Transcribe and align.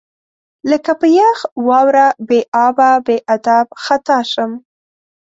لکه 0.69 0.91
په 0.99 1.07
یخ 1.19 1.37
واوره 1.67 2.07
بې 2.27 2.39
ابه، 2.67 2.89
بې 3.05 3.17
ادب 3.35 3.67
خطا 3.83 4.19
شم 4.31 4.51